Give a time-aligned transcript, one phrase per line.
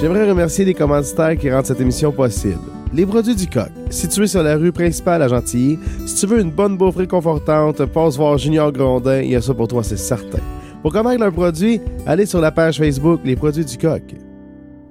[0.00, 2.60] J'aimerais remercier les commanditaires qui rendent cette émission possible.
[2.94, 5.76] Les produits du coq, situés sur la rue principale à Gentilly.
[6.06, 9.52] Si tu veux une bonne bouffe réconfortante, passe voir Junior Grondin, il y a ça
[9.54, 10.38] pour toi, c'est certain.
[10.82, 14.04] Pour connaître leurs produits, allez sur la page Facebook Les produits du coq.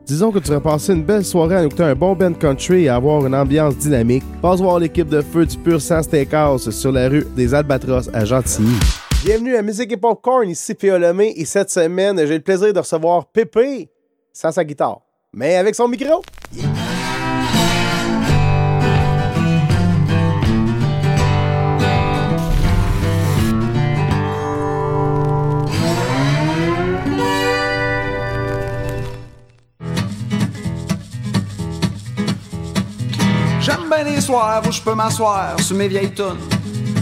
[0.06, 2.90] Disons que tu vas passer une belle soirée à écouter un bon band country et
[2.90, 4.26] avoir une ambiance dynamique.
[4.42, 8.26] Passe voir l'équipe de feu du Pur Sans Steakhouse sur la rue des Albatros à
[8.26, 8.76] Gentilly.
[9.24, 10.76] Bienvenue à Musique et Popcorn, ici.
[10.82, 13.90] Lemay, et cette semaine, j'ai le plaisir de recevoir Pépé
[14.38, 15.00] sans sa guitare,
[15.34, 16.22] mais avec son micro.
[33.60, 36.38] J'aime bien les soirs où je peux m'asseoir sur mes vieilles tonnes.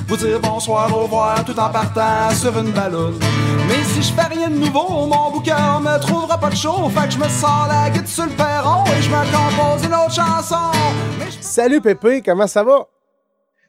[0.07, 3.15] Vous dire bonsoir, au revoir tout en partant sur une ballonne.
[3.67, 6.89] Mais si je fais rien de nouveau, mon bouquin me trouvera pas de chaud.
[6.89, 9.93] Fait que je me sors la guide sur le perron et je me compose une
[9.95, 10.71] autre chanson.
[11.27, 12.87] Je- Salut Pépé, comment ça va?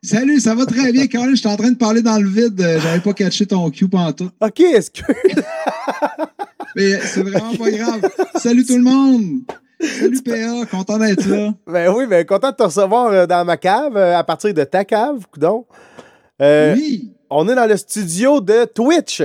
[0.03, 1.31] Salut, ça va très bien, Carl.
[1.31, 2.61] Je suis en train de parler dans le vide.
[2.61, 4.33] Euh, J'avais pas catché ton cue pantoute.
[4.41, 5.01] Ok, est-ce que.
[6.77, 8.11] Mais c'est vraiment pas grave.
[8.37, 9.41] Salut tout le monde.
[9.81, 11.51] Salut PA, content d'être là.
[11.67, 14.65] ben oui, ben content de te recevoir euh, dans ma cave, euh, à partir de
[14.65, 15.65] ta cave, coudon.
[16.41, 17.13] Euh, Oui.
[17.29, 19.23] On est dans le studio de Twitch.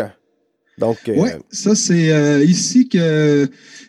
[0.78, 3.48] Donc, euh, Ouais, ça c'est euh, ici que,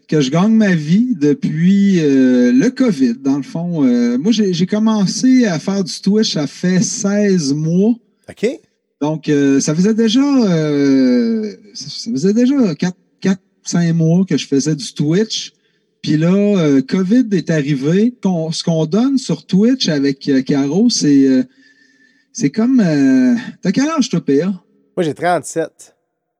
[0.09, 3.83] que je gagne ma vie depuis euh, le COVID, dans le fond.
[4.19, 7.95] Moi, j'ai commencé à faire du Twitch, ça fait 16 mois.
[8.29, 8.47] OK.
[9.01, 10.21] Donc, ça faisait déjà
[11.75, 15.53] ça faisait déjà 4, 4, 5 mois que je faisais du Twitch.
[16.03, 18.15] Puis là, COVID est arrivé.
[18.53, 21.47] Ce qu'on donne sur Twitch avec Caro, c'est
[22.33, 22.81] c'est comme.
[22.81, 24.33] Euh, T'as quel âge, toi, PA?
[24.97, 25.95] Moi, j'ai 37.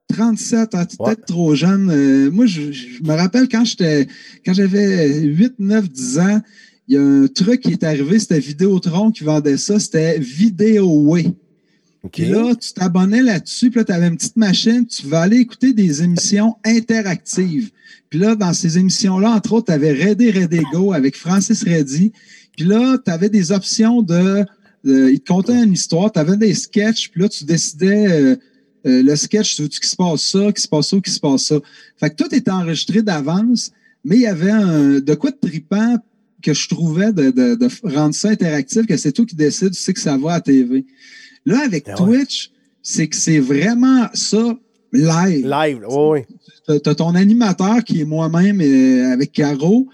[0.09, 1.15] 37, hein, tu es Ouais.
[1.15, 1.89] peut-être trop jeune.
[1.89, 4.07] Euh, moi, je, je me rappelle quand j'étais
[4.45, 6.41] quand j'avais 8, 9, 10 ans,
[6.87, 11.27] il y a un truc qui est arrivé, c'était Vidéotron qui vendait ça, c'était Vidéoway.
[12.03, 12.11] OK.
[12.11, 15.37] Puis là, tu t'abonnais là-dessus, puis là, tu avais une petite machine, tu vas aller
[15.37, 17.71] écouter des émissions interactives.
[18.09, 22.11] Puis là, dans ces émissions-là, entre autres, tu avais Ready Ready Go avec Francis Reddy.
[22.55, 24.45] Puis là, tu avais des options de,
[24.83, 28.35] de- Il te contait une histoire, tu avais des sketchs, puis là, tu décidais euh,
[28.85, 31.19] euh, le sketch, tu veux qu'il se passe ça, qu'il se passe ça, qu'il se
[31.19, 31.55] passe ça?
[31.97, 33.71] Fait que tout était enregistré d'avance,
[34.03, 35.95] mais il y avait un, de quoi de tripant
[36.41, 39.79] que je trouvais de, de, de rendre ça interactif, que c'est toi qui décides, tu
[39.79, 40.85] sais que ça va à TV.
[41.45, 41.95] Là, avec ouais.
[41.95, 42.51] Twitch,
[42.81, 44.57] c'est que c'est vraiment ça
[44.91, 45.47] live.
[45.47, 46.35] Live, oui, oui.
[46.67, 49.87] T'as t'as ton animateur qui est moi-même euh, avec Caro.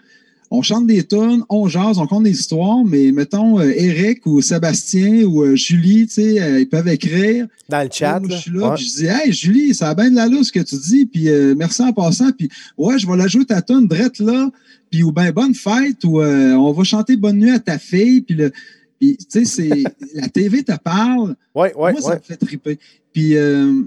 [0.52, 4.42] On chante des tunes, on jase, on compte des histoires, mais mettons euh, Eric ou
[4.42, 7.48] Sébastien ou euh, Julie, tu sais, euh, ils peuvent écrire.
[7.70, 8.20] Dans le chat.
[8.20, 8.28] Là.
[8.30, 8.76] je suis là, Ouais.
[8.76, 11.06] puis je dis Hey Julie, ça a bien de la loose ce que tu dis,
[11.06, 14.50] puis merci en passant, puis ouais, je vais la jouer ta tune drette là,
[14.90, 18.34] puis ou ben bonne fête, ou on va chanter bonne nuit à ta fille, puis
[18.36, 18.52] le.
[19.00, 19.84] puis, tu sais, c'est
[20.16, 22.16] la TV te parle, Ouais, ouais, moi, ça ouais.
[22.16, 22.80] me fait triper.
[23.14, 23.82] Puis, euh,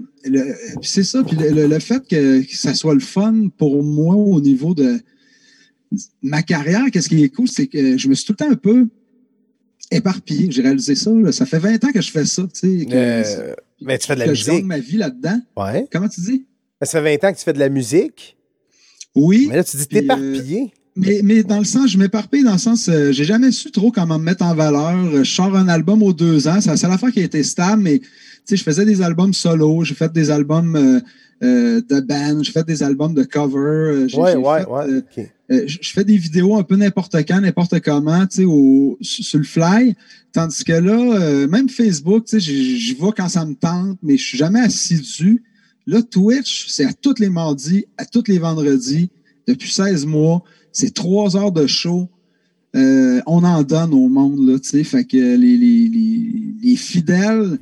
[0.81, 1.23] c'est ça.
[1.23, 4.73] Puis le, le- le fait que, que ça soit le fun pour moi au niveau
[4.73, 4.99] de
[6.21, 8.55] ma carrière, qu'est-ce qui est cool, c'est que je me suis tout le temps un
[8.55, 8.87] peu
[9.91, 10.47] éparpillé.
[10.51, 11.11] J'ai réalisé ça.
[11.11, 11.31] là.
[11.31, 12.43] Ça fait 20 ans que je fais ça.
[12.53, 14.67] Tu sais, que, Euh, mais tu fais de la que je gagne musique.
[14.67, 15.39] ma vie là-dedans.
[15.57, 15.87] Ouais.
[15.91, 16.45] Comment tu dis?
[16.81, 18.37] Ça fait 20 ans que tu fais de la musique.
[19.15, 19.47] Oui.
[19.49, 20.73] Mais là, tu dis Puis, t'éparpiller.
[20.95, 23.91] Mais, mais dans le sens, je m'éparpille dans le sens, euh, j'ai jamais su trop
[23.91, 24.95] comment me mettre en valeur.
[24.95, 27.41] Euh, Je sors un album aux deux ans, c'est la seule affaire qui a été
[27.41, 28.05] stable, mais tu
[28.45, 30.99] sais, je faisais des albums solo, j'ai fait des albums euh,
[31.43, 33.57] euh, de band, j'ai fait des albums de cover.
[33.57, 35.29] euh, Ouais, ouais, fait, ouais.
[35.51, 39.39] euh, je fais des vidéos un peu n'importe quand, n'importe comment, tu sais, au- sur
[39.39, 39.95] le fly.
[40.31, 43.97] Tandis que là, euh, même Facebook, tu sais, j'y j'y vais quand ça me tente,
[44.03, 45.43] mais je suis jamais assidu.
[45.87, 49.09] Là, Twitch, c'est à tous les mardis, à tous les vendredis,
[49.47, 50.43] depuis 16 mois.
[50.73, 52.09] C'est trois heures de show.
[52.75, 54.83] Euh, on en donne au monde, là, tu sais.
[54.83, 56.21] Fait que les, les, les,
[56.61, 57.59] les fidèles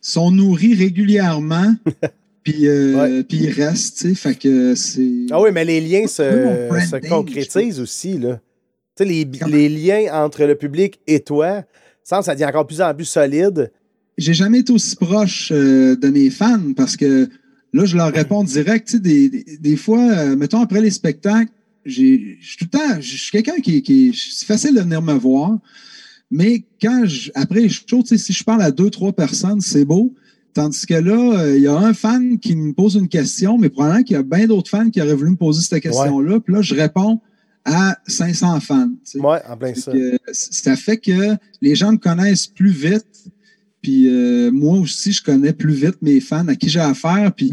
[0.00, 1.74] sont nourris régulièrement,
[2.42, 4.14] puis euh, puis ils restent, tu sais.
[4.14, 5.26] Fait que c'est...
[5.30, 8.40] Ah oui, mais les liens se, se concrétisent aussi, là.
[8.96, 11.62] Tu sais, les, liens entre le public et toi,
[12.02, 13.70] ça, ça devient encore plus en plus solide.
[14.16, 17.28] j'ai jamais été aussi proche euh, de mes fans parce que
[17.74, 18.88] là, je leur réponds direct.
[18.88, 21.52] Tu sais, des, des, des fois, euh, mettons, après les spectacles,
[21.86, 25.00] j'ai, je suis tout le temps, je suis quelqu'un qui, qui c'est facile de venir
[25.00, 25.58] me voir,
[26.30, 29.60] mais quand je, après les shows, tu sais, si je parle à deux, trois personnes,
[29.60, 30.12] c'est beau.
[30.52, 33.68] Tandis que là, euh, il y a un fan qui me pose une question, mais
[33.68, 36.40] probablement qu'il y a bien d'autres fans qui auraient voulu me poser cette question-là.
[36.40, 37.20] Puis là, je réponds
[37.64, 38.88] à 500 fans.
[38.88, 39.20] tu sais.
[39.20, 39.92] Ouais, en plein ça.
[39.92, 43.30] que, ça fait que les gens me connaissent plus vite.
[43.82, 47.32] Puis euh, moi aussi, je connais plus vite mes fans à qui j'ai affaire.
[47.36, 47.52] Puis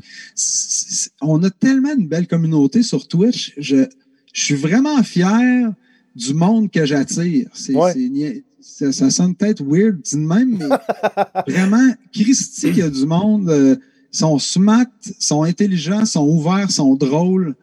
[1.21, 3.53] on a tellement une belle communauté sur Twitch.
[3.57, 3.86] Je
[4.33, 5.71] je suis vraiment fier
[6.15, 7.47] du monde que j'attire.
[7.53, 7.94] C'est, Ouais.
[7.94, 10.65] c'est ça, ça sonne peut-être weird, dit de même, mais
[11.53, 13.50] vraiment, Christy, il y a du monde.
[13.50, 13.75] euh,
[14.12, 14.85] sont smart,
[15.19, 17.56] sont intelligents, sont ouverts, sont drôles.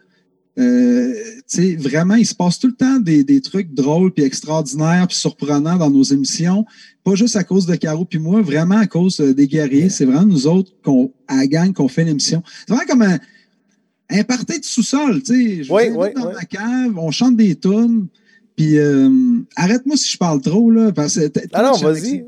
[0.59, 1.15] Euh,
[1.49, 5.07] tu sais, vraiment, il se passe tout le temps des, des trucs drôles, puis extraordinaires,
[5.07, 6.65] puis surprenants dans nos émissions.
[7.05, 9.91] Pas juste à cause de Caro puis moi, vraiment à cause euh, des guerriers.
[9.91, 12.43] C'est vraiment nous autres, qu'on, à la gang, qu'on fait l'émission.
[12.67, 13.19] C'est vraiment comme un,
[14.11, 15.65] un party de sous-sol, tu sais.
[15.65, 16.35] Je Oui, oui, dans oui.
[16.35, 18.07] ma cave, on chante des tunes.
[18.57, 19.09] Puis euh,
[19.57, 22.25] arrête-moi si je parle trop, là, parce que t- Ah non, vas-y.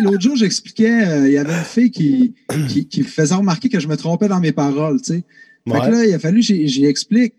[0.00, 2.34] L'autre jour, j'expliquais, euh, il y avait une fille qui,
[2.68, 5.24] qui, qui faisait remarquer que je me trompais dans mes paroles, tu sais.
[5.68, 5.80] Fait Ouais.
[5.80, 7.34] que là, il a fallu que j'y j'y explique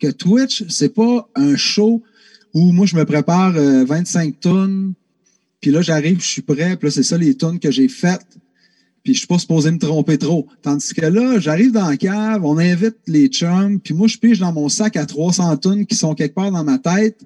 [0.00, 2.02] que Twitch, c'est pas un show
[2.54, 4.94] où moi, je me prépare euh, 25 tonnes,
[5.60, 8.24] puis là, j'arrive, je suis prêt, puis là, c'est ça les tonnes que j'ai faites,
[9.04, 10.48] puis je suis pas supposé me tromper trop.
[10.62, 14.40] Tandis que là, j'arrive dans la cave, on invite les chums, puis moi, je pige
[14.40, 17.20] dans mon sac à 300 tonnes qui sont quelque part dans ma tête,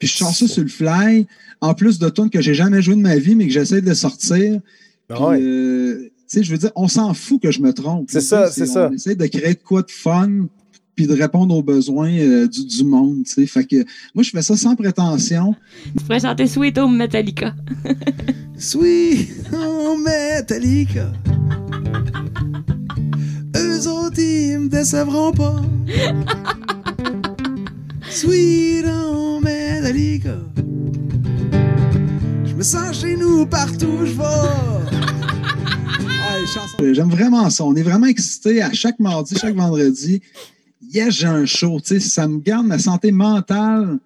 [0.00, 1.26] puis je sors ça sur le fly,
[1.60, 3.94] en plus de tonnes que j'ai jamais joué de ma vie, mais que j'essaie de
[3.94, 4.60] sortir.
[5.08, 5.40] Ah ouais.
[5.40, 8.08] euh, tu sais, je veux dire, on s'en fout que je me trompe.
[8.10, 8.88] C'est ça, c'est ça.
[8.90, 10.48] On essaie de créer de quoi de fun,
[10.94, 13.24] puis de répondre aux besoins euh, du, du monde.
[13.24, 13.46] tu sais.
[13.46, 13.76] Fait que
[14.14, 15.54] moi, je fais ça sans prétention.
[15.96, 17.54] Tu pourrais chanter Sweet Home Metallica.
[18.58, 21.12] Sweet Home Metallica.
[23.56, 25.62] Eux autres, ils me décevront pas.
[28.10, 30.36] Sweet Home Metallica.
[32.44, 34.82] Je me sens chez nous partout où je vais.
[36.92, 37.64] J'aime vraiment ça.
[37.64, 40.22] On est vraiment excités à chaque mardi, chaque vendredi.
[40.92, 41.80] Yes, j'ai un show.
[41.80, 43.98] tu sais, Ça me garde ma santé mentale.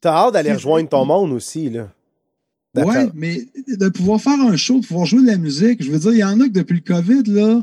[0.00, 1.92] T'as hâte d'aller rejoindre ton monde aussi, là.
[2.74, 5.98] Ouais, mais de pouvoir faire un show, de pouvoir jouer de la musique, je veux
[5.98, 7.62] dire, il y en a que depuis le COVID, là,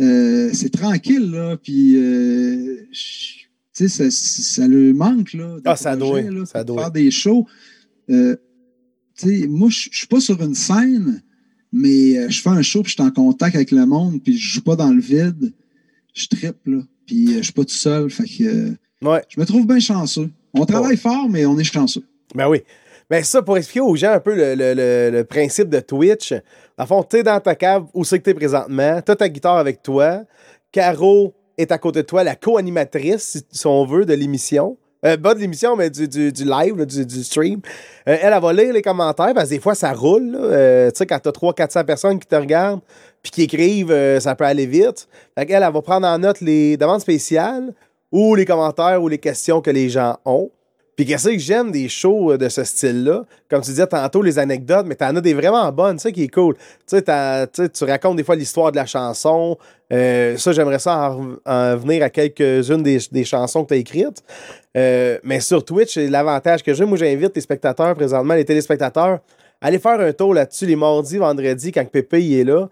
[0.00, 2.88] euh, c'est tranquille, là, puis, euh,
[3.72, 5.56] sais, ça, ça le manque, là.
[5.56, 6.82] de Ah, ça doit, là, ça doit.
[6.82, 7.46] Faire des shows.
[8.10, 8.36] Euh,
[9.16, 11.22] tu sais, moi, je je suis pas sur une scène,
[11.72, 14.36] mais euh, je fais un show, puis je suis en contact avec le monde, puis
[14.36, 15.52] je joue pas dans le vide.
[16.14, 18.70] Je trippe, là, puis euh, je suis pas tout seul, fait que euh,
[19.02, 19.22] Ouais.
[19.28, 20.30] je me trouve bien chanceux.
[20.54, 22.04] On travaille fort, mais on est chanceux.
[22.34, 22.62] Ben oui.
[23.10, 26.32] Ben ça, pour expliquer aux gens un peu le, le- le- le principe de Twitch,
[26.78, 29.82] le fond, t'es dans ta cave où c'est que t'es présentement, t'as ta guitare avec
[29.82, 30.22] toi,
[30.72, 34.76] Caro est à côté de toi, la co-animatrice, si on veut, de l'émission.
[35.04, 37.60] Euh, pas de l'émission, mais du, du- live, du, du stream.
[38.08, 40.34] Euh, elle, elle va lire les commentaires parce que des fois, ça roule.
[40.34, 42.80] Euh, tu sais, quand t'as 300-400 personnes qui te regardent
[43.22, 45.06] puis qui écrivent, euh, ça peut aller vite.
[45.36, 47.72] Qu'elle, elle va prendre en note les demandes spéciales
[48.12, 50.50] ou les commentaires ou les questions que les gens ont.
[50.96, 53.24] Puis qu'est-ce que j'aime des shows euh, de ce style-là?
[53.50, 56.28] Comme tu disais tantôt, les anecdotes, mais t'en as des vraiment bonnes, ça qui est
[56.28, 56.54] cool.
[56.86, 59.58] Tu sais, tu racontes des fois l'histoire de la chanson.
[59.92, 63.78] Euh, ça, j'aimerais ça en, en venir à quelques-unes des, des chansons que tu as
[63.78, 64.22] écrites.
[64.76, 66.84] Euh, mais sur Twitch, l'avantage que j'ai.
[66.84, 69.20] Moi, j'invite les spectateurs présentement, les téléspectateurs,
[69.60, 72.68] à aller faire un tour là-dessus les mardis, vendredis, quand Pépé il est là.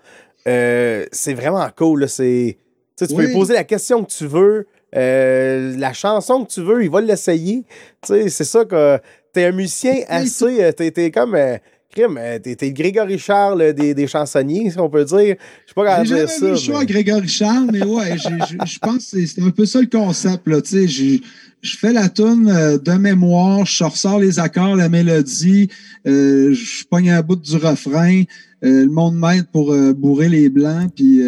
[0.49, 2.09] Euh, c'est vraiment cool.
[2.09, 2.57] C'est,
[2.97, 4.67] tu peux poser la question que tu veux.
[4.97, 7.65] Euh, la chanson que tu veux, il va l'essayer.
[8.03, 8.99] Tu sais, c'est ça que
[9.33, 10.63] t'es un musicien assez.
[10.63, 11.35] euh, T'es, t'es comme.
[11.35, 11.57] euh,
[11.95, 15.37] crime, euh, t'es, le Grégory Charles des, des chansonniers, si on peut dire.
[15.67, 16.47] Je sais pas comment J'ai dire jamais ça.
[16.47, 19.43] vu le show mais- à Grégory Charles, mais ouais, j'ai- j'ai- je pense que c'est-
[19.43, 20.47] un peu ça le concept.
[20.49, 21.21] Là, j'ai-
[21.61, 22.47] je fais la tune
[22.83, 25.69] de mémoire, je ressors les accords, la mélodie,
[26.07, 28.23] euh, je pogne un bout du refrain,
[28.65, 31.23] euh, le monde m'aide pour euh, bourrer les blancs, puis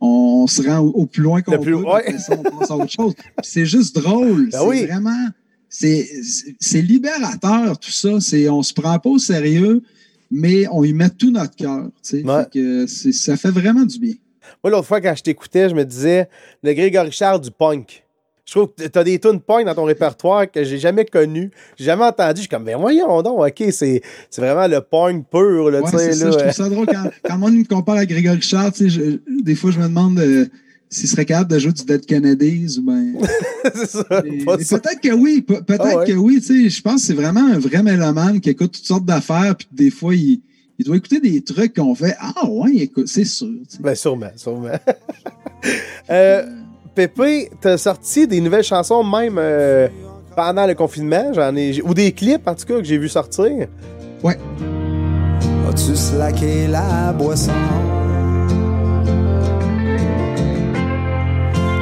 [0.00, 1.74] on, se rend au, au plus loin qu'on peut.
[1.74, 2.18] ouais.
[2.18, 3.14] ça, on passe à autre chose.
[3.42, 4.48] C'est juste drôle.
[4.50, 4.86] Ben c'est oui.
[4.86, 5.28] vraiment...
[5.68, 8.08] C'est libérateur, tout ça.
[8.50, 9.82] On se prend pas au sérieux,
[10.30, 11.88] mais on y met tout notre cœur.
[12.12, 12.86] Ouais.
[12.86, 14.14] Ça fait vraiment du bien.
[14.64, 16.28] Moi, l'autre fois, quand je t'écoutais, je me disais,
[16.62, 18.04] le Grégory Charles du punk.
[18.48, 22.04] Je trouve que t'as des tunes punk dans ton répertoire que j'ai jamais connu, jamais
[22.04, 22.36] entendu.
[22.36, 24.00] Je suis comme, ben voyons donc, ok, c'est
[24.30, 27.34] c'est vraiment le punk pur, là, Ouais, tu sais, je trouve ça drôle quand, quand
[27.34, 30.46] le monde me compare à Grégory Charles, je- des fois je me demande euh,
[30.88, 33.12] s'il serait capable de jouer du Dead Kennedys ou ben.
[34.22, 34.44] Mais- mais.
[34.46, 36.06] Peut-être que oui, peut-être Ah ouais.
[36.06, 38.86] que oui, tu sais, je pense que c'est vraiment un vrai mélomane qui écoute toutes
[38.86, 40.40] sortes d'affaires, puis des fois il,
[40.78, 43.48] il doit écouter des trucs qu'on fait Ah ouais, écoute, c'est sûr.
[43.68, 43.82] tu sais.
[43.82, 44.70] Ben, sûrement, sûrement.
[46.10, 46.42] euh,
[46.98, 49.86] Pépé, t'as sorti des nouvelles chansons même euh,
[50.34, 53.68] pendant le confinement, j'en ai, ou des clips en tout cas que j'ai vu sortir.
[54.24, 57.52] As-tu slacké la boisson?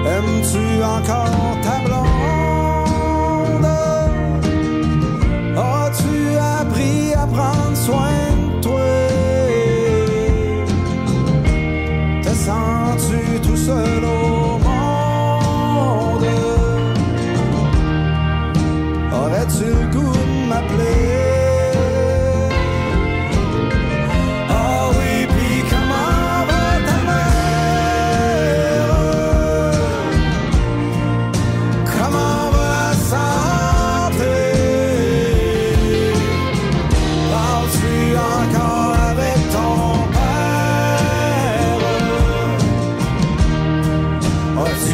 [0.04, 1.30] Aimes-tu encore
[1.62, 2.15] ta blonde?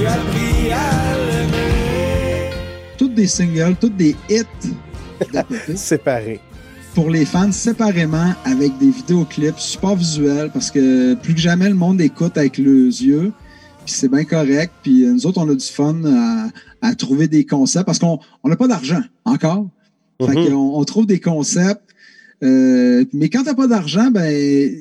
[0.04, 2.50] As-tu appris à l'aimer?
[2.98, 4.44] Toutes des singles, toutes des hits.
[5.76, 6.40] Séparés.
[6.94, 11.74] pour les fans séparément avec des vidéoclips super visuels parce que plus que jamais le
[11.76, 13.32] monde écoute avec les yeux.
[13.84, 14.72] Puis c'est bien correct.
[14.82, 16.48] Puis nous autres, on a du fun à,
[16.82, 19.68] à trouver des concepts parce qu'on on n'a pas d'argent encore.
[20.20, 20.48] Fait Mhm.
[20.48, 21.82] qu'on on trouve des concepts.
[22.42, 24.74] euh, mais quand t'as pas d'argent, ben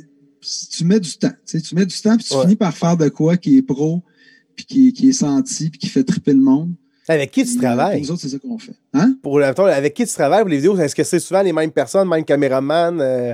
[0.71, 1.31] tu mets du temps.
[1.45, 2.41] Tu, mets du temps puis tu Ouais.
[2.41, 4.01] finis par faire de quoi qui est pro,
[4.65, 6.73] puis qui, qui est senti, puis qui fait triper le monde.
[7.07, 8.01] Avec qui tu travailles?
[8.01, 8.75] Nous autres, c'est ça qu'on fait.
[8.93, 9.15] Hein?
[9.21, 10.77] Pour, mettons, avec qui tu travailles pour les vidéos?
[10.77, 12.99] Est-ce que c'est souvent les mêmes personnes, même caméraman?
[13.01, 13.33] euh,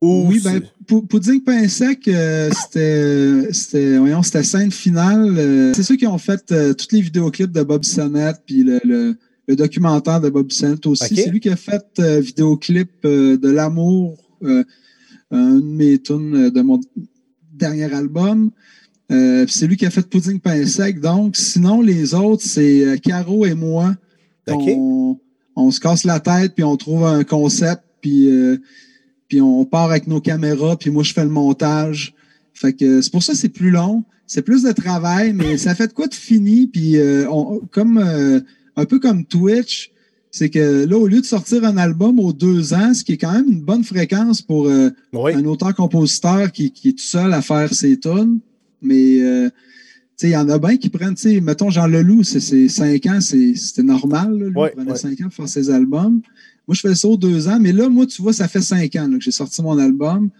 [0.00, 5.32] ou Oui, ben, Pou- Pudding Pain Sec, euh, c'était, c'était, voyons, c'était scène finale.
[5.38, 6.44] euh, c'est ceux qui ont fait
[6.76, 11.14] tous les vidéoclips de Bob Sonnett, puis le, le, le documentaire de Bob Sonnett aussi.
[11.14, 14.64] C'est lui qui a fait vidéoclip de l'amour, euh,
[15.30, 16.80] un de mes tunes de mon
[17.52, 18.50] dernier album.
[19.12, 21.00] Euh, c'est lui qui a fait Pudding Pain Sec.
[21.00, 23.94] Donc, sinon, les autres, c'est euh, Caro et moi.
[24.50, 24.62] Ok.
[24.76, 25.18] On,
[25.56, 28.56] on se casse la tête, puis on trouve un concept, puis, euh,
[29.28, 32.14] puis on part avec nos caméras, puis moi, je fais le montage.
[32.54, 34.04] Fait que c'est pour ça que c'est plus long.
[34.26, 36.66] C'est plus de travail, mais ça fait de quoi de fini.
[36.66, 37.98] Puis euh, on- comme
[38.76, 39.90] un peu comme Twitch,
[40.30, 43.16] c'est que là, au lieu de sortir un album aux deux ans, ce qui est
[43.18, 45.34] quand même une bonne fréquence pour euh, Oui.
[45.34, 48.40] un auteur-compositeur qui, qui est tout seul à faire ses tunes.
[48.82, 49.48] Mais euh,
[50.22, 53.54] il y en a bien qui prennent, mettons Jean Leloup, c'est c'est cinq ans, c'est-
[53.54, 54.38] c'était normal.
[54.38, 54.98] Là, lui, Ouais, il prenait ouais.
[54.98, 56.20] cinq ans pour faire ses albums.
[56.68, 58.94] Moi, je fais ça aux deux ans, mais là, moi, tu vois, ça fait cinq
[58.96, 60.30] ans là, que j'ai sorti mon album,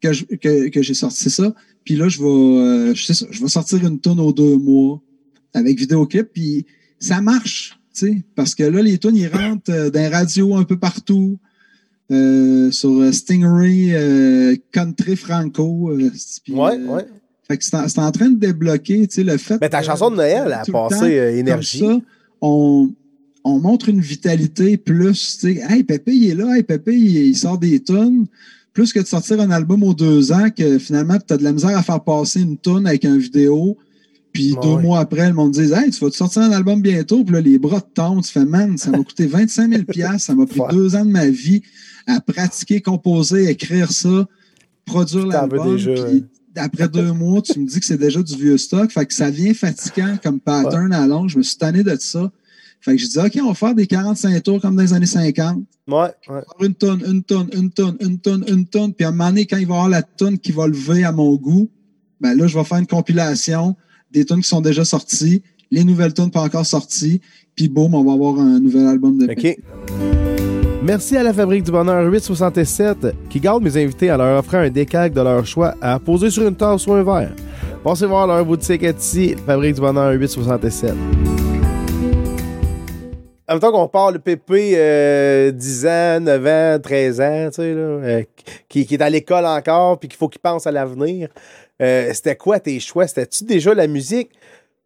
[0.00, 1.54] que je- que, que j'ai sorti ça.
[1.84, 4.56] Puis là, je vais, euh, je sais ça, je vais sortir une tonne aux deux
[4.56, 5.02] mois
[5.52, 6.64] avec vidéoclip, puis
[6.98, 7.78] ça marche,
[8.34, 11.38] parce que là, les tunes, ils rentrent euh, dans les radios un peu partout.
[12.10, 15.92] euh, sur Stingray, Country Franco.
[16.42, 17.04] puis, Ouais, ouais.
[17.48, 19.58] Fait que c'est en, train de débloquer, tu sais, le fait.
[19.60, 21.78] Mais ta chanson de Noël a passé euh, comme énergie.
[21.78, 21.98] ça,
[22.42, 22.90] on,
[23.44, 27.16] on montre une vitalité plus, tu sais, hey, Pépé, il est là, hey, Pépé, il,
[27.16, 28.26] il sort des tonnes.
[28.74, 31.52] Plus que de sortir un album aux deux ans, que finalement, tu as de la
[31.52, 33.76] misère à faire passer une tonne avec un vidéo.
[34.32, 36.80] Puis Ouais, deux mois après, le monde dit Hey, tu vas te sortir un album
[36.80, 37.24] bientôt?
[37.24, 38.22] Puis là, les bras te tombent.
[38.22, 40.68] Tu fais Man, ça m'a coûté 25 000 Ça m'a pris Ouais.
[40.70, 41.62] deux ans de ma vie
[42.06, 44.28] à pratiquer, composer, écrire ça,
[44.84, 45.76] produire l'album.
[45.76, 46.24] Puis
[46.58, 48.90] après deux mois, tu me dis que c'est déjà du vieux stock.
[48.90, 51.28] Fait que ça devient fatigant comme pattern à long.
[51.28, 52.30] Je me suis tanné de ça.
[52.80, 55.06] Fait que je dis OK, on va faire des 45 tours comme dans les années
[55.06, 56.42] 50 Ouais, ouais.
[56.60, 58.92] une tonne, une tonne, une tonne, une tonne, une tonne.
[58.92, 61.02] Puis à un moment donné, quand il va y avoir la tonne qui va lever
[61.04, 61.68] à mon goût,
[62.20, 63.74] ben là, je vais faire une compilation
[64.10, 67.20] des tonnes qui sont déjà sorties, les nouvelles tonnes pas encore sorties,
[67.54, 70.37] puis boum, on va avoir un nouvel album de OK.
[70.88, 74.70] Merci à la Fabrique du Bonheur 867 qui garde mes invités en leur offrant un
[74.70, 77.34] décalque de leur choix à poser sur une tasse ou un verre.
[77.84, 80.92] Passez voir leur boutique Etsy, Fabrique du Bonheur 867.
[83.46, 87.56] En même temps qu'on parle de Pépé, euh, 10 ans, 9 ans, 13 ans, tu
[87.56, 88.22] sais, là, euh,
[88.66, 91.28] qui, qui est à l'école encore, puis qu'il faut qu'il pense à l'avenir.
[91.82, 93.06] Euh, c'était quoi tes choix?
[93.06, 94.30] C'était-tu déjà la musique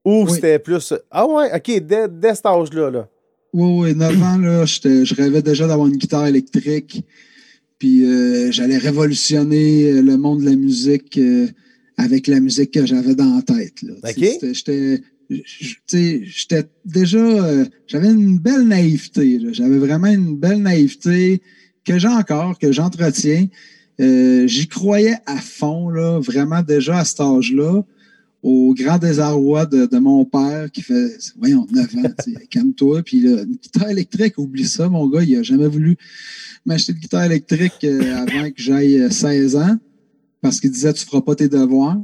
[0.05, 0.33] ou Oui.
[0.33, 0.95] c'était plus.
[1.13, 2.91] Ah ouais, ok, dès, dès cet âge-là.
[2.91, 3.07] Là?
[3.53, 7.05] Oui, oui, 9 ans, là, j'étais- je rêvais déjà d'avoir une guitare électrique.
[7.79, 11.49] Puis euh, j'allais révolutionner euh, le monde de la musique euh,
[11.97, 13.83] avec la musique que j'avais dans la tête.
[13.83, 13.95] Là.
[14.05, 14.15] OK.
[14.15, 17.19] Tu sais, c'était- J'étais j'étais déjà.
[17.19, 19.39] euh, j'avais une belle naïveté.
[19.39, 19.51] là.
[19.53, 21.41] J'avais vraiment une belle naïveté
[21.87, 23.47] que j'ai encore, que j'entretiens.
[24.01, 27.83] Euh, J'y croyais à fond, là, vraiment déjà à cet âge-là
[28.43, 32.11] au grand désarroi de, de mon père qui fait, voyons, 9 ans,
[32.51, 33.03] calme-toi.
[33.03, 35.97] Puis là, une guitare électrique, oublie ça, mon gars, il a jamais voulu
[36.67, 39.77] m'acheter de guitare électrique euh, avant que j'aille euh, 16 ans
[40.41, 41.99] parce qu'il disait, tu feras pas tes devoirs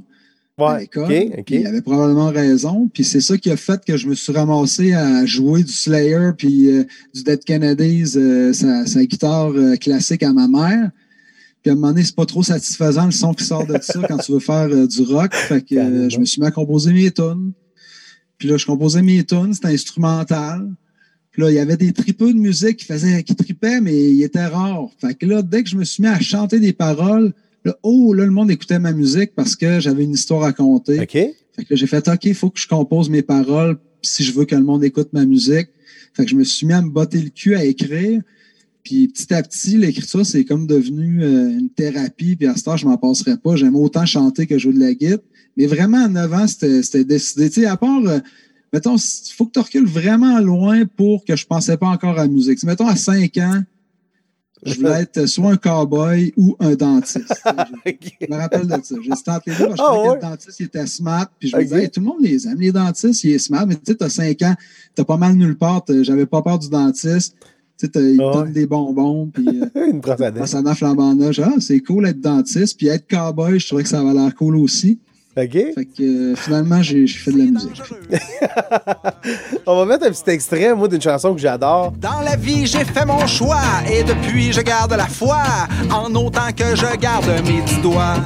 [0.59, 1.05] à Ouais, l'école.
[1.05, 1.45] ok, ok.
[1.45, 2.89] Puis il avait probablement raison.
[2.93, 6.31] Puis c'est ça qui a fait que je me suis ramassé à jouer du Slayer
[6.37, 10.91] puis euh, du Dead Kennedys, euh, sa, sa guitare euh, classique à ma mère.
[11.69, 14.01] Puis à un moment donné, c'est pas trop satisfaisant le son qui sort de ça
[14.09, 15.35] quand tu veux faire euh, du rock.
[15.49, 17.53] Fait que euh, je me suis mis à composer mes tunes.
[18.39, 20.67] Puis là, je composais mes tunes, c'était instrumental.
[21.31, 24.23] Puis là, il y avait des tripeux de musique qui faisaient, qui tripaient, mais ils
[24.23, 24.89] étaient rares.
[24.99, 27.35] Fait que là, dès que je me suis mis à chanter des paroles,
[27.67, 31.01] là, oh, là, le monde écoutait ma musique parce que j'avais une histoire à conter.
[31.01, 31.13] OK.
[31.13, 34.33] Fait que là, j'ai fait, OK, il faut que je compose mes paroles si je
[34.33, 35.69] veux que le monde écoute ma musique.
[36.15, 38.23] Fait que je me suis mis à me botter le cul à écrire.
[38.89, 42.37] Puis petit à petit, l'écriture, c'est comme devenu euh, une thérapie.
[42.37, 43.55] Puis à ce temps, je m'en passerais pas.
[43.55, 45.19] J'aime autant chanter que jouer de la guitare.
[45.59, 47.51] Mais vraiment, à 9 ans, c'était décidé.
[47.51, 48.19] Tu sais, à part, euh,
[48.73, 52.23] mettons, il faut que tu recules vraiment loin pour que je pensais pas encore à
[52.23, 52.63] la musique.
[52.63, 53.63] Mettons, à 5 ans,
[54.65, 57.27] je voulais être soit un cowboy ou un dentiste.
[57.85, 57.93] Je-
[58.23, 58.95] je me rappelle de ça.
[59.03, 60.15] J'ai tenté deux que je Ah, trouvais que ouais?
[60.15, 61.27] le dentiste il était smart.
[61.39, 63.67] Puis je me disais, Hey, tout le monde les aime, les dentistes, il est smart.
[63.67, 64.55] Mais tu sais, t'as 5 ans,
[64.95, 65.85] t'as pas mal nulle part.
[66.01, 67.37] J'avais pas peur du dentiste.
[67.79, 68.51] Tu sais, t'as- il te donne ouais.
[68.53, 69.31] des bonbons.
[69.33, 70.43] Puis euh, Une brosse à dents.
[70.43, 71.17] en s'en flambant.
[71.43, 72.77] Ah, c'est cool être dentiste.
[72.77, 74.99] Puis être cowboy, je trouvais que ça avait l'air cool aussi.
[75.37, 75.53] OK?
[75.53, 77.81] Fait que euh, finalement, j'ai j'ai fait de la musique.
[79.67, 81.93] On va mettre un petit extrait, moi, d'une chanson que j'adore.
[81.93, 85.39] Dans la vie, j'ai fait mon choix et depuis, je garde la foi
[85.93, 88.17] en autant que je garde mes dix doigts.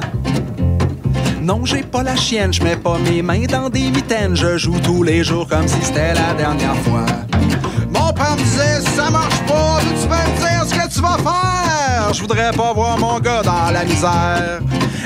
[1.43, 4.79] Non, j'ai pas la chienne, je mets pas mes mains dans des mitaines, je joue
[4.79, 7.05] tous les jours comme si c'était la dernière fois.
[8.33, 12.13] Me disait, ça marche pas, d'où tu vas me dire ce que tu vas faire?
[12.13, 14.61] Je voudrais pas voir mon gars dans la misère.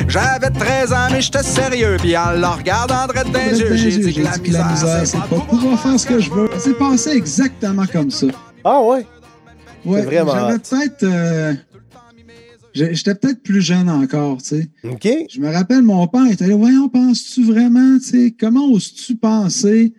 [0.08, 3.98] J'avais 13 ans, mais j'étais sérieux, puis en le regardant droit dans les yeux, j'ai
[3.98, 6.50] dit que la misère, c'est pas pouvoir faire ce que je veux.
[6.60, 8.28] C'est passé exactement comme ça.
[8.64, 9.06] Ah ouais?
[9.86, 11.04] Ouais, vraiment J'avais peut-être.
[11.04, 11.54] euh,
[12.74, 14.70] J'étais peut-être plus jeune encore, tu sais.
[14.84, 15.08] OK?
[15.34, 19.94] Je me rappelle, mon père était là, voyons, penses-tu vraiment, tu sais, comment oses-tu penser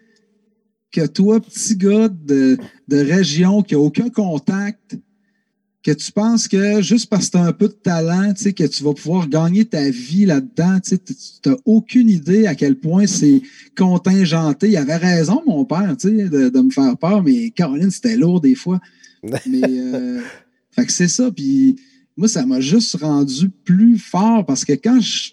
[0.90, 2.56] que toi, petit gars de,
[2.88, 4.98] de région qui a aucun contact,
[5.82, 8.52] que tu penses que juste parce que tu as un peu de talent, tu sais,
[8.52, 10.98] que tu vas pouvoir gagner ta vie là-dedans, tu
[11.46, 13.42] n'as aucune idée à quel point c'est
[13.76, 14.68] contingenté.
[14.68, 18.16] Il avait raison, mon père, tu sais, de, de me faire peur, mais Caroline, c'était
[18.16, 18.80] lourd des fois.
[19.22, 20.20] Mais, euh,
[20.70, 21.74] fait que c'est ça, puis
[22.16, 25.30] moi, ça m'a juste rendu plus fort parce que quand je,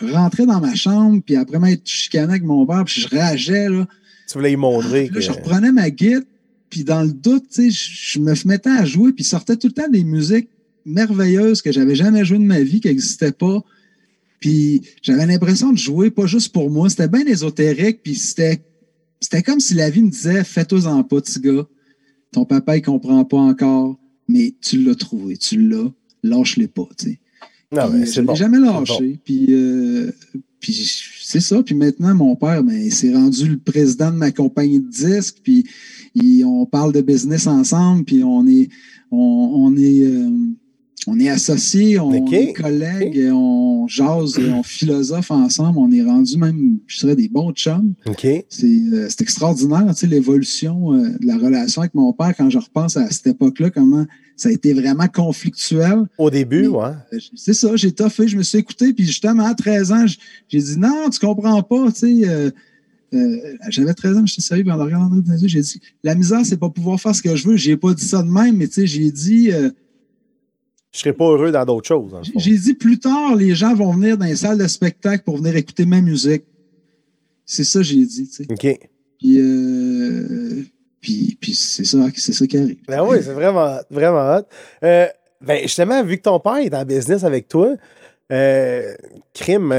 [0.00, 3.68] je rentrais dans ma chambre, puis après m'être chicané avec mon père, puis je rageais,
[3.68, 3.86] là,
[4.26, 5.20] Tu voulais y montrer Là, que...
[5.20, 6.22] je reprenais ma guitare,
[6.68, 9.72] puis dans le doute, tu sais, je me mettais à jouer, puis sortait tout le
[9.72, 10.48] temps des musiques
[10.84, 13.62] merveilleuses que j'avais jamais jouées de ma vie, qui n'existaient pas.
[14.40, 18.62] Puis j'avais l'impression de jouer pas juste pour moi, c'était bien ésotérique, puis c'était
[19.20, 21.66] c'était comme si la vie me disait fais-toi-en pas, petit gars.
[22.32, 25.90] Ton papa, il comprend pas encore, mais tu l'as trouvé, tu l'as,
[26.22, 27.18] lâche-les pas, tu sais.
[27.72, 28.34] Non, mais je c'est l'ai bon.
[28.34, 29.18] jamais lâché.
[29.24, 30.12] Puis, euh,
[30.60, 30.74] puis
[31.28, 31.60] c'est ça.
[31.60, 35.38] Puis maintenant, mon père, ben, s'est rendu le président de ma compagnie de disques.
[35.42, 35.64] Puis
[36.14, 38.04] il- on parle de business ensemble.
[38.04, 38.68] Puis on est,
[39.10, 40.30] on, on est, euh,
[41.06, 45.78] on est associés, on est collègues, on jase, on philosophe ensemble.
[45.78, 47.94] On est rendu même, je dirais, des bons chums.
[48.48, 52.50] C'est euh, c'est extraordinaire, tu sais, l'évolution euh, de la relation avec mon père quand
[52.50, 54.04] je repense à cette époque-là, comment
[54.36, 56.04] ça a été vraiment conflictuel.
[56.18, 56.92] Au début, Mais- ouais.
[57.12, 60.04] Euh, C'est ça, j'ai toffé, je me suis écouté, puis justement, à 13 ans,
[60.48, 62.28] j'ai dit non, tu comprends pas, tu sais.
[62.28, 62.50] euh,
[63.68, 66.14] J'avais 13 ans, j'étais sérieux, puis en le regardant dans les yeux, j'ai dit la
[66.14, 67.56] misère, c'est pas pouvoir faire ce que je veux.
[67.56, 69.70] J'ai pas dit ça de même, mais tu sais, j'ai dit euh,
[70.96, 72.10] Je serais pas heureux dans d'autres choses.
[72.36, 75.54] j'ai dit plus tard, les gens vont venir dans les salles de spectacle pour venir
[75.54, 76.44] écouter ma musique.
[77.44, 78.46] C'est ça, j'ai dit, tu sais.
[78.50, 78.88] OK.
[79.18, 80.62] Puis, euh,
[81.02, 82.78] puis, puis c'est ça, c'est ça qui arrive.
[82.88, 84.44] Ben oui, c'est vraiment, vraiment hot.
[84.84, 85.06] Euh,
[85.42, 87.74] ben, justement, vu que ton père est en business avec toi,
[88.32, 88.94] euh,
[89.34, 89.74] crime,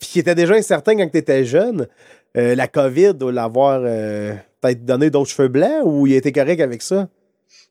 [0.00, 1.86] puis qu'il était déjà incertain quand tu étais jeune,
[2.34, 7.06] la COVID doit l'avoir peut-être donné d'autres cheveux blancs ou il était correct avec ça?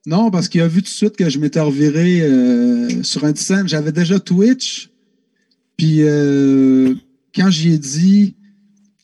[0.06, 3.34] Non, parce qu'il a vu tout de suite que je m'étais reviré euh, sur un
[3.36, 3.68] scène.
[3.68, 4.90] J'avais déjà Twitch.
[5.78, 6.94] Puis euh,
[7.34, 8.36] quand j'y ai dit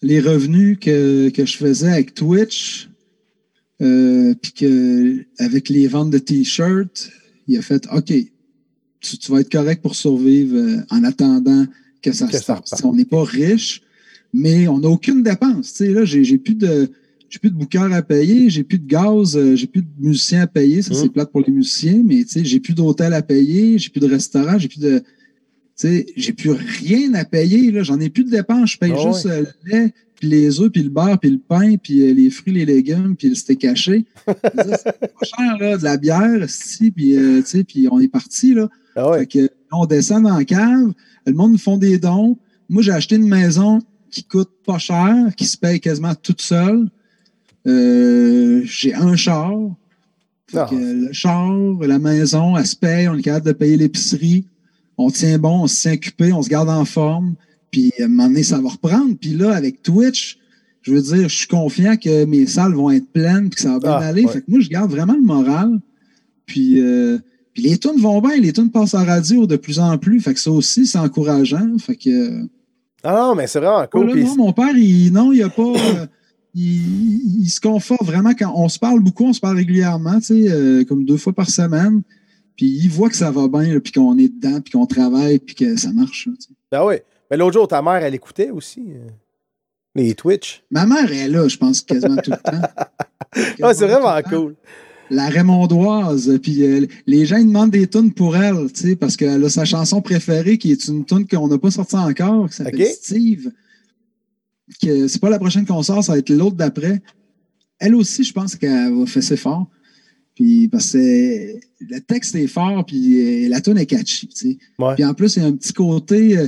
[0.02, 2.90] les revenus que, que je faisais avec Twitch,
[3.82, 7.12] euh, puis que avec les ventes de t-shirts,
[7.48, 8.14] il a fait OK,
[9.00, 11.66] tu, tu vas être correct pour survivre euh, en attendant
[12.02, 12.74] que ça Que se passe.
[12.84, 13.82] On n'est pas riche,
[14.34, 15.74] mais on n'a aucune dépense.
[15.74, 16.92] Tu sais, là, j'ai j'ai plus de
[17.30, 20.42] j'ai plus de bouqueurs à payer, j'ai plus de gaz, euh, j'ai plus de musiciens
[20.42, 20.82] à payer.
[20.82, 23.90] Ça, c'est plate pour les musiciens, mais tu sais, j'ai plus d'hôtel à payer, j'ai
[23.90, 25.00] plus de restaurant, j'ai plus de.
[25.00, 25.06] Tu
[25.88, 27.72] sais, j'ai plus rien à payer.
[27.72, 28.72] Là, j'en ai plus de dépenses.
[28.72, 31.38] Je paye Ah juste euh, le lait, puis les œufs, puis le beurre, puis le
[31.38, 35.78] pain, puis euh, les fruits, les légumes, puis le steak dire, c'est pas cher, là,
[35.78, 38.70] de la bière, si, puis, euh, tu sais, puis on est parti, là.
[38.96, 39.20] Ah ouais.
[39.20, 40.94] Fait que, on descend dans la cave,
[41.26, 42.38] le monde nous font des dons.
[42.68, 46.90] Moi, j'ai acheté une maison qui coûte pas cher, qui se paye quasiment toute seule.
[47.70, 49.54] Euh, j'ai un char.
[50.48, 50.68] Fait Ah.
[50.70, 51.52] que, le char,
[51.82, 54.46] la maison, elle se paye, on est capable de payer l'épicerie.
[54.98, 57.36] On tient bon, on se tient occupé, on se garde en forme.
[57.72, 59.16] Puis à un moment donné, ça va reprendre.
[59.20, 60.40] Puis là, avec Twitch,
[60.82, 63.74] je veux dire, je suis confiant que mes salles vont être pleines puis que ça
[63.74, 64.26] va bien Ah, aller.
[64.26, 64.32] ouais.
[64.32, 65.80] Fait que moi, je garde vraiment le moral.
[66.48, 67.20] Puis, euh,
[67.54, 70.20] puis les tunes vont bien, les tunes passent à la radio de plus en plus.
[70.20, 71.78] Fait que ça aussi, c'est encourageant.
[71.78, 72.42] Fait que.
[73.04, 74.08] Ah non, mais c'est vraiment cool.
[74.08, 75.74] là, non, mon père, il, non, il a pas.
[76.56, 80.26] il, il se conforte vraiment quand on se parle beaucoup, on se parle régulièrement, tu
[80.26, 82.02] sais, euh, comme deux fois par semaine.
[82.56, 85.56] Puis il voit que ça va bien, puis qu'on est dedans, puis qu'on travaille, puis
[85.56, 86.28] que ça marche.
[86.28, 86.54] là, tu sais.
[86.72, 86.96] Ah oui.
[87.32, 88.82] Mais l'autre jour, ta mère, elle écoutait aussi.
[88.90, 89.08] euh,
[89.96, 90.64] Les Twitch.
[90.72, 92.62] Ma mère est là, je pense, quasiment tout le temps.
[93.62, 94.56] Ah, c'est vraiment cool.
[95.12, 99.16] La Raymondoise, puis euh, les gens ils demandent des tunes pour elle, tu sais, parce
[99.18, 102.56] qu'elle a sa chanson préférée qui est une tune qu'on n'a pas sortie encore, qui
[102.56, 102.88] s'appelle Ok.
[102.88, 103.52] Steve.
[104.82, 107.02] Que c'est pas la prochaine qu'on sort, ça va être l'autre d'après.
[107.80, 109.68] Elle aussi, je pense qu'elle va fesser fort.
[110.36, 114.58] Puis parce que le texte est fort, puis euh, la tune est catchy, tu sais.
[114.78, 114.96] Ouais.
[114.96, 116.48] Puis en plus, il y a un petit côté euh,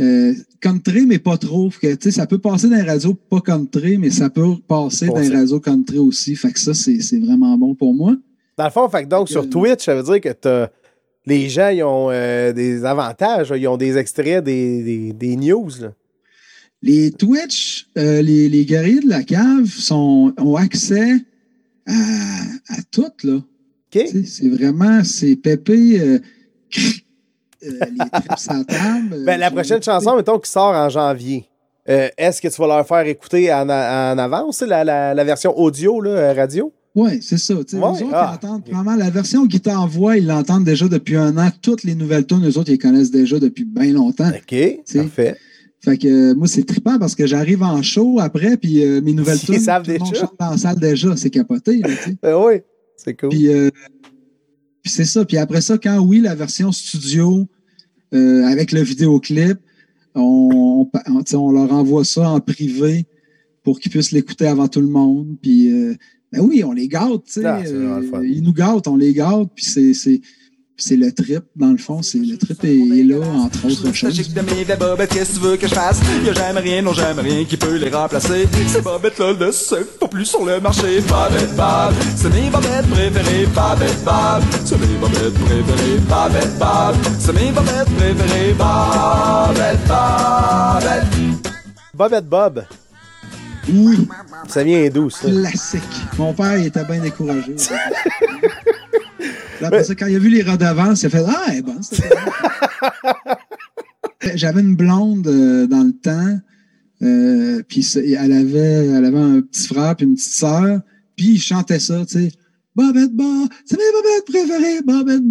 [0.00, 1.68] euh, country, mais pas trop.
[1.70, 5.06] Que, tu sais, ça peut passer dans les radios pas country, mais ça peut passer
[5.06, 6.34] dans les radios country aussi.
[6.36, 8.16] Fait que ça, c'est c'est vraiment bon pour moi.
[8.56, 10.68] Dans le fond, fait que donc, sur Twitch, ça veut dire que
[11.26, 13.52] les gens, ils ont euh, des avantages.
[13.56, 15.68] Ils ont des extraits des, des, des news.
[15.80, 15.92] Là.
[16.82, 21.12] Les Twitch, euh, les, les guerriers de la cave sont, ont accès
[21.86, 21.92] à,
[22.68, 23.40] à tout, là.
[23.92, 26.18] C'est vraiment, c'est Pépé, euh,
[26.78, 26.90] euh,
[27.62, 29.24] les trips à table.
[29.24, 31.48] Ben, la prochaine chanson, mettons, qui sort en janvier.
[31.86, 36.02] Est-ce que tu vas leur faire écouter en, en avance la, la, la version audio,
[36.02, 36.70] là, radio?
[36.94, 37.54] Oui, c'est ça.
[37.54, 41.16] Ouais, les autres, ah, ils entendent vraiment la version qu'ils t'envoient, ils l'entendent déjà depuis
[41.16, 41.48] un an.
[41.62, 44.28] Toutes les nouvelles tunes, eux autres, ils connaissent déjà depuis bien longtemps.
[44.28, 44.56] OK,
[44.94, 45.36] parfait.
[45.80, 49.12] Fait que euh, moi, c'est trippant parce que j'arrive en show après, puis euh, mes
[49.12, 51.16] nouvelles tunes, tout le monde chante dans la salle déjà.
[51.16, 51.88] C'est capoté, là.
[52.22, 52.60] Ben oui,
[52.96, 53.30] c'est cool.
[53.30, 53.70] Puis, euh,
[54.82, 55.24] puis c'est ça.
[55.24, 57.46] Puis après ça, quand oui, la version studio
[58.10, 59.58] avec le vidéoclip,
[60.14, 63.04] on, on, on, leur envoie ça en privé
[63.62, 65.36] pour qu'ils puissent l'écouter avant tout le monde.
[65.42, 65.70] Puis
[66.32, 67.38] ben oui, on les gâte.
[67.44, 67.60] Ah,
[68.22, 69.48] ils nous gâtent, on les gâte.
[69.54, 70.20] Puis c'est,
[70.78, 72.00] c'est, c'est le trip, dans le fond.
[72.02, 74.14] C'est, le trip est, est là, entre autres choses.
[74.14, 76.00] Nostalgique de mes bobettes, qu'est-ce que tu veux que je fasse?
[76.24, 78.46] Y'a jamais rien, non jamais rien qui peut les remplacer.
[78.68, 81.00] Ces bobettes-là ne sont pas plus sur le marché.
[81.02, 83.46] Bobette Bob, c'est mes bobettes préférées.
[83.46, 85.98] Bobette Bob, c'est mes bobettes préférées.
[86.08, 88.54] Bobette Bob, c'est mes bobettes préférées.
[88.54, 91.52] Bobette Bobette.
[91.94, 92.64] Bobette Bob,
[93.72, 94.06] Oui,
[94.46, 95.28] ça vient d'où, ça?
[95.28, 95.82] classique.
[96.16, 97.56] Mon père, il était bien découragé.
[99.58, 101.90] Puis après ça, quand il a vu les redevances, il a fait Ah, cette redevances.
[104.36, 106.38] J'avais une blonde euh, dans le temps,
[107.02, 110.80] euh, puis elle avait, elle avait un petit frère puis une petite sœur,
[111.16, 112.32] puis il chantait ça, tu sais.
[112.76, 115.22] Bobette Bob, c'est mes bobettes préférées, Bobette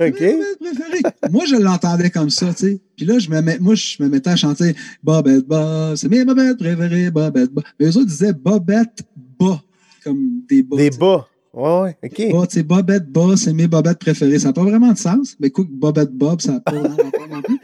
[0.00, 0.20] OK.
[0.20, 1.02] mes bobettes préférées.
[1.30, 2.80] moi, je l'entendais comme ça, tu sais.
[2.96, 6.24] Puis là, je me mets, moi, je me mettais à chanter Bobette Bob, c'est mes
[6.24, 7.64] bobettes préférées, Bobette Bob.
[7.78, 9.02] Mais eux autres disaient Bobette
[9.38, 9.62] Bas,
[10.02, 10.76] comme des bas.
[10.78, 11.28] Des bas.
[11.54, 12.14] Ouais, OK.
[12.14, 14.38] Tu sais, Bobette Bas, c'est mes bobettes préférées.
[14.38, 15.36] Ça n'a pas vraiment de sens.
[15.40, 16.96] Mais écoute, Bobette Bob, ça n'a pas vraiment
[17.30, 17.58] non plus.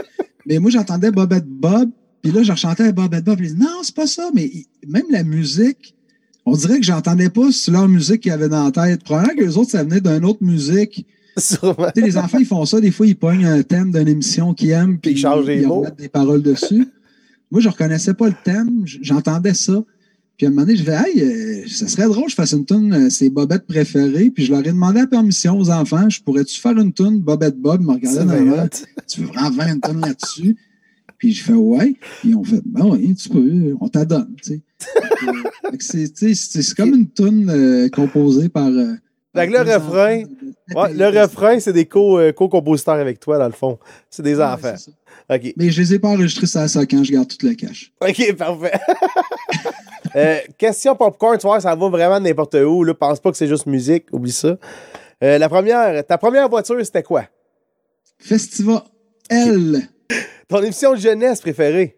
[0.47, 1.91] Mais moi, j'entendais Bobette Bob,
[2.23, 3.39] puis là, je rechantais Bobette Bob.
[3.39, 4.31] Je disais, non, c'est pas ça.
[4.35, 4.51] Mais
[4.87, 5.95] même la musique,
[6.47, 9.03] on dirait que j'entendais pas sur leur musique qu'ils avaient dans la tête.
[9.05, 11.07] Probablement que les autres, ça venait d'une autre musique.
[11.37, 11.91] Sûrement.
[11.95, 12.81] Tu sais, les enfants, ils font ça.
[12.81, 15.67] Des fois, ils pognent un thème d'une émission qu'ils aiment, Puis ils changent les ils
[15.67, 15.81] mots.
[15.81, 16.89] remettent des paroles dessus.
[17.51, 18.83] Moi, je reconnaissais pas le thème.
[18.85, 19.83] J'entendais ça.
[20.41, 22.53] Puis à un moment donné, je vais, hey, euh, ça serait drôle que je fasse
[22.53, 24.31] une tune, euh, c'est Bobette préférée.
[24.31, 26.09] Puis je leur ai demandé la permission aux enfants.
[26.09, 27.83] Je pourrais-tu faire une tune Bobette Bob?
[27.83, 28.33] Me C'est dans
[28.65, 28.69] hot.
[29.07, 30.57] Tu veux vraiment faire une tune là-dessus?
[31.19, 31.95] Puis je fais, ouais.
[32.23, 34.63] Puis on fait, ben oui, tu peux, on t'adonne, tu
[35.79, 36.21] sais.
[36.35, 38.69] C'est, comme une tune euh, composée par.
[38.69, 38.95] euh,
[39.37, 40.23] Fait que le refrain.
[40.75, 43.79] Ouais, le refrain, c'est des co- co-compositeurs avec toi, dans le fond.
[44.09, 44.75] C'est des Ouais, enfants.
[45.31, 45.55] OK.
[45.57, 47.93] Mais je les ai pas enregistrés ça, ça quand je garde tout le cash.
[48.01, 48.79] OK, parfait.
[50.17, 52.83] Euh, question popcorn, tu vois, ça va vraiment n'importe où.
[52.83, 52.95] Là.
[52.95, 54.59] Pense pas que c'est juste musique, oublie ça.
[55.23, 57.27] Euh, la première, ta première voiture, c'était quoi?
[58.19, 58.85] Festiva
[59.29, 59.89] L.
[60.49, 61.97] Ton émission de jeunesse préférée?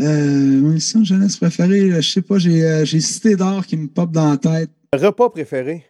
[0.00, 3.76] Euh, mon émission de jeunesse préférée, je sais pas, j'ai euh, j'ai Cité d'or qui
[3.76, 4.70] me pop dans la tête.
[4.94, 5.84] Repas préféré?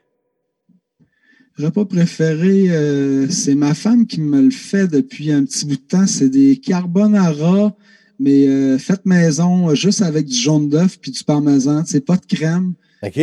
[1.58, 5.80] Repas préféré, euh, c'est ma femme qui me le fait depuis un petit bout de
[5.82, 6.06] temps.
[6.06, 7.76] C'est des carbonara,
[8.18, 11.84] mais euh, faites maison, euh, juste avec du jaune d'œuf puis du parmesan.
[11.86, 12.72] C'est pas de crème,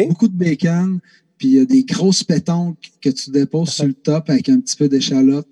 [0.09, 0.99] beaucoup de bacon,
[1.37, 4.87] puis euh, des grosses pétanques que tu déposes sur le top avec un petit peu
[4.87, 5.47] d'échalote,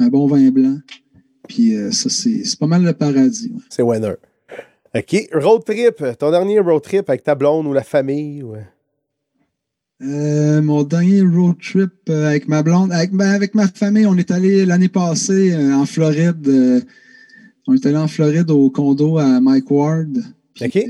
[0.00, 0.78] un bon vin blanc.
[1.48, 3.50] Puis ça, c'est c'est pas mal le paradis.
[3.52, 3.60] ouais.
[3.70, 4.14] C'est winner.
[4.94, 5.28] OK.
[5.32, 6.02] Road trip.
[6.18, 8.42] Ton dernier road trip avec ta blonde ou la famille?
[8.42, 8.54] ou-
[10.02, 14.16] Euh, mon dernier road trip euh, avec ma blonde, avec ma, avec ma famille, on
[14.16, 16.48] est allé l'année passée euh, en Floride.
[17.66, 20.16] on est allé en Floride au condo à Mike Ward.
[20.60, 20.86] OK.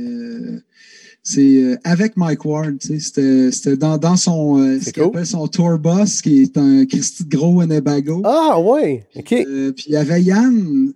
[1.22, 2.76] C'est avec Mike Ward.
[2.80, 5.12] C'était dans, dans son, C'est ce qu'il cool.
[5.12, 8.22] appelle son tour bus, qui est un Christy de gros Winnebago.
[8.24, 9.06] Ah, ouais.
[9.16, 9.26] OK.
[9.26, 10.92] Puis il y avait Yann,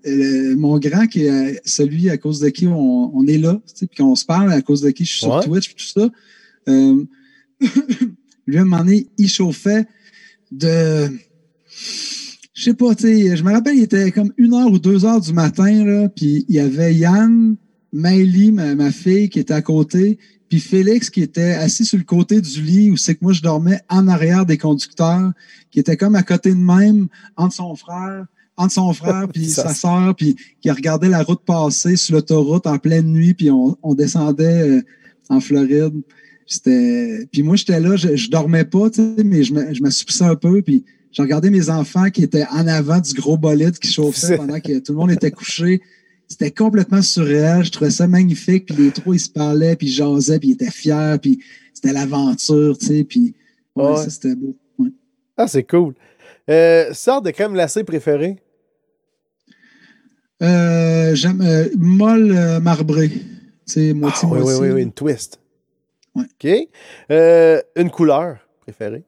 [0.57, 4.15] mon grand, qui est celui à cause de qui on, on est là, puis qu'on
[4.15, 5.41] se parle, à cause de qui je suis sur.
[5.41, 6.09] Twitch, tout ça.
[8.47, 9.87] Lui, à un moment donné, il chauffait
[10.51, 11.09] de.
[12.55, 15.05] Je sais pas, tu sais, je me rappelle, il était comme une heure ou deux
[15.05, 17.57] heures du matin, là, puis il y avait Yann,
[17.93, 22.05] Maëlie, ma, ma fille, qui était à côté, puis Félix, qui était assis sur le
[22.05, 25.33] côté du lit où c'est que moi, je dormais en arrière des conducteurs,
[25.73, 29.75] qui était comme à côté de même, entre son frère, entre son frère puis sa
[29.75, 33.95] sœur, puis qui regardait la route passer sur l'autoroute en pleine nuit, puis on, on
[33.95, 34.83] descendait euh,
[35.29, 35.95] en Floride.
[36.47, 37.27] C'était.
[37.33, 40.25] Puis moi, j'étais là, je, je dormais pas, tu sais, mais je me- je m'assoupissais
[40.25, 43.91] un peu, puis j'ai regardé mes enfants qui étaient en avant du gros bolide qui
[43.91, 45.81] chauffait pendant que tout le monde était couché.
[46.29, 47.65] C'était complètement surréel.
[47.65, 48.67] Je trouvais ça magnifique.
[48.67, 51.39] Puis les trois, ils se parlaient, puis ils jasaient, puis ils étaient fiers, puis
[51.73, 53.05] c'était l'aventure, tu sais.
[53.05, 53.35] Puis
[53.77, 53.97] ouais, Ouais.
[53.97, 54.57] ça, c'était beau.
[54.79, 54.89] Ouais.
[55.37, 55.95] Ah, c'est cool.
[56.51, 58.37] Euh, sorte de crème glacée préférée?
[60.43, 63.09] Euh, J'aime euh, molle euh, marbrée.
[63.11, 63.23] Tu
[63.67, 64.61] sais, Ah, moitié, oui, oui, moitié.
[64.63, 65.41] oui, oui, une twist.
[66.15, 66.25] Ouais.
[66.25, 66.69] OK.
[67.11, 69.05] Euh, une couleur préférée?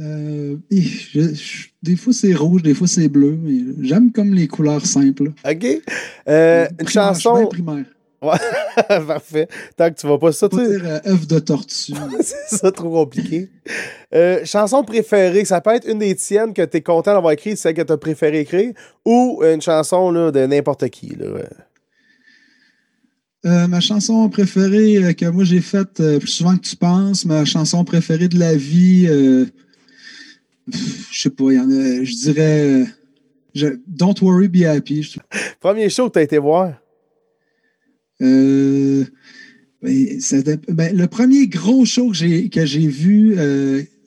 [0.00, 3.36] Euh, et je- je- des fois, c'est rouge, des fois, c'est bleu.
[3.40, 5.32] Mais j'aime comme les couleurs simples.
[5.48, 5.66] OK.
[6.28, 7.46] Euh, une Primaire, chanson.
[7.48, 7.84] primaire.
[9.06, 9.48] Parfait.
[9.76, 11.92] Tant que tu vas pas ça, tu dire euh, œuf de tortue.
[12.20, 13.50] C'est ça trop compliqué.
[14.14, 17.58] Euh, chanson préférée, ça peut être une des tiennes que tu es content d'avoir écrite,
[17.58, 18.72] celle que tu as préféré écrire,
[19.04, 21.08] ou une chanson là, de n'importe qui.
[21.16, 21.26] Là.
[23.44, 27.24] Euh, ma chanson préférée euh, que moi j'ai faite euh, plus souvent que tu penses,
[27.24, 29.08] ma chanson préférée de la vie,
[30.70, 32.84] pff, je sais pas, il y en a, je dirais
[33.54, 35.12] je- Don't Worry, Be Happy.
[35.60, 36.74] Premier show que tu as été voir?
[38.20, 39.04] Euh,
[39.82, 40.36] ben, ça
[40.68, 43.36] ben, le premier gros show que j'ai que j'ai vu,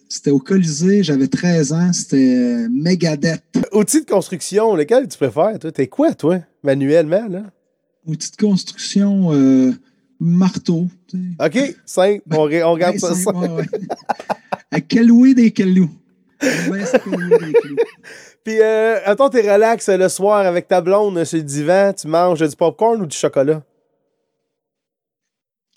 [0.07, 3.43] c'était au Colisée, j'avais 13 ans, c'était Megadeth.
[3.73, 5.71] Outil de construction, lequel tu préfères, toi?
[5.73, 7.51] T'es quoi, toi, manuellement, là?
[8.07, 9.71] Outil de construction, euh,
[10.19, 10.87] marteau.
[11.07, 11.45] tu sais.
[11.45, 13.15] OK, simple, on, regarde ça.
[13.15, 13.33] simple, ça.
[13.33, 13.65] ouais, ouais.
[14.71, 15.89] À Keloué des Kelou.
[18.43, 21.93] Puis, euh, attends, t'es relax euh, le soir avec ta blonde euh, sur le divan,
[21.93, 23.63] tu manges du popcorn ou du chocolat?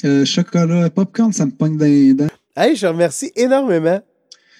[0.04, 2.26] Euh, chocolat, popcorn, ça me pogne dans les dents.
[2.56, 4.00] Hey, je te remercie énormément.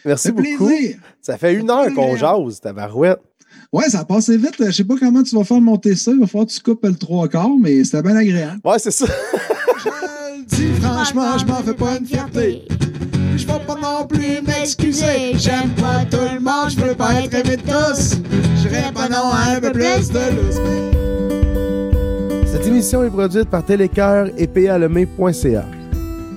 [0.05, 0.67] Merci beaucoup.
[0.67, 0.97] plaisir.
[1.21, 3.21] Ça fait une heure qu'on jase, ta barouette.
[3.71, 4.55] Ouais, ça a passé vite.
[4.59, 6.13] Je sais pas comment tu vas faire monter ça.
[6.13, 8.61] Il va falloir que tu coupes le trois quarts, mais c'était bien agréable.
[8.65, 9.05] Ouais, c'est ça.
[9.85, 12.63] Je le dis franchement, je m'en fais pas une fierté.
[13.37, 15.35] Je vais pas non plus m'excuser.
[15.35, 18.17] J'aime pas tout le monde, je veux pas être aimé de tous.
[18.63, 20.61] Je pas non à un peu plus de lousse.
[22.51, 25.65] Cette émission est produite par Télécœur et palemé.ca.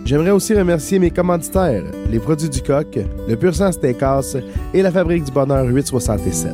[0.03, 4.37] J'aimerais aussi remercier mes commanditaires, les produits du coq, le Pur Sang Steakhouse
[4.73, 6.51] et la Fabrique du Bonheur 867.